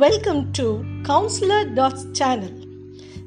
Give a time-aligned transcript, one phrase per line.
[0.00, 2.52] welcome to Counselor Dots channel.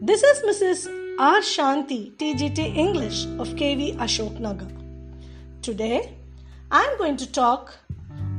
[0.00, 1.16] This is Mrs.
[1.18, 1.40] R.
[1.40, 4.68] Shanti, TGT English of KV Ashok Nagar.
[5.62, 6.16] Today,
[6.70, 7.76] I'm going to talk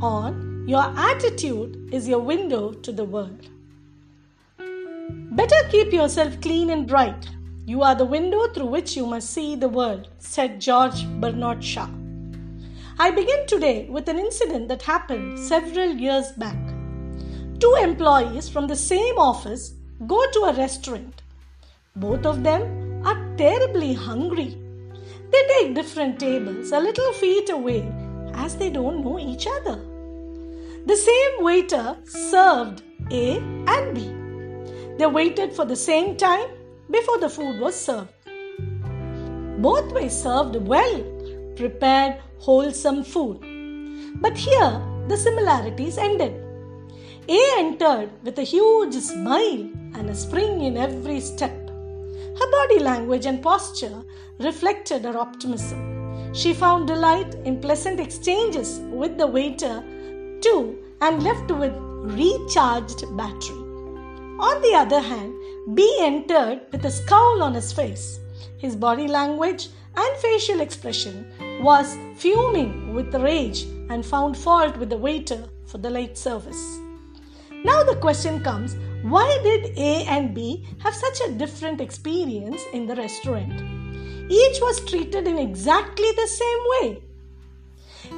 [0.00, 3.48] on your attitude is your window to the world.
[4.58, 7.28] Better keep yourself clean and bright.
[7.64, 11.88] You are the window through which you must see the world, said George Bernard Shaw.
[12.98, 16.75] I begin today with an incident that happened several years back.
[17.58, 19.72] Two employees from the same office
[20.06, 21.22] go to a restaurant.
[21.94, 24.58] Both of them are terribly hungry.
[25.30, 27.90] They take different tables a little feet away
[28.34, 29.76] as they don't know each other.
[30.84, 34.12] The same waiter served A and B.
[34.98, 36.48] They waited for the same time
[36.90, 38.12] before the food was served.
[39.62, 41.02] Both were served well,
[41.56, 43.40] prepared, wholesome food.
[44.20, 46.45] But here the similarities ended.
[47.28, 51.56] A entered with a huge smile and a spring in every step.
[51.68, 54.04] Her body language and posture
[54.38, 56.32] reflected her optimism.
[56.32, 59.82] She found delight in pleasant exchanges with the waiter,
[60.40, 63.58] too, and left with recharged battery.
[64.38, 65.34] On the other hand,
[65.74, 68.20] B entered with a scowl on his face.
[68.58, 71.26] His body language and facial expression
[71.60, 76.78] was fuming with rage and found fault with the waiter for the late service.
[77.66, 82.86] Now the question comes why did A and B have such a different experience in
[82.86, 83.60] the restaurant?
[84.30, 87.02] Each was treated in exactly the same way.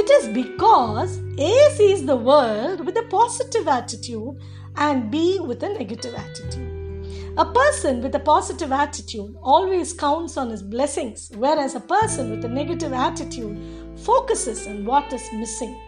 [0.00, 4.40] It is because A sees the world with a positive attitude
[4.76, 7.34] and B with a negative attitude.
[7.36, 12.46] A person with a positive attitude always counts on his blessings, whereas a person with
[12.46, 13.58] a negative attitude
[13.98, 15.78] focuses on what is missing.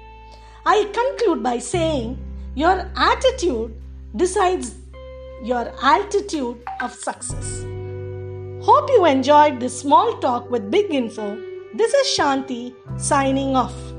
[0.66, 2.18] I conclude by saying
[2.56, 3.74] your attitude
[4.16, 4.74] decides
[5.44, 7.62] your altitude of success.
[8.64, 11.36] Hope you enjoyed this small talk with big info.
[11.74, 13.95] This is Shanti signing off.